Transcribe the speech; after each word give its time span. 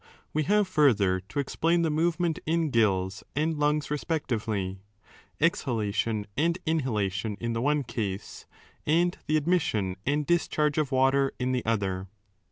We 0.33 0.41
have 0.49 0.67
further 0.67 1.19
to 1.19 1.27
2 1.27 1.39
explain 1.39 1.83
the 1.83 1.91
movement 1.91 2.37
^ 2.37 2.43
in 2.51 2.71
gills 2.71 3.23
and 3.35 3.59
lungs 3.59 3.91
respectively,— 3.91 4.79
exhalation 5.49 6.25
and 6.35 6.57
inhalation 6.65 7.37
in 7.39 7.53
the 7.53 7.61
one 7.61 7.83
case, 7.83 8.47
and 8.83 9.15
the 9.27 9.37
admission 9.37 9.95
and 10.03 10.25
discharge 10.25 10.79
of 10.79 10.91
water 10.91 11.33
in 11.37 11.51
the 11.51 11.63
other. 11.65 12.07